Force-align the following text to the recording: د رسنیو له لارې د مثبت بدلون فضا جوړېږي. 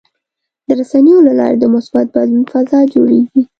د 0.67 0.69
رسنیو 0.79 1.25
له 1.27 1.33
لارې 1.39 1.57
د 1.59 1.65
مثبت 1.73 2.05
بدلون 2.15 2.43
فضا 2.51 2.79
جوړېږي. 2.93 3.41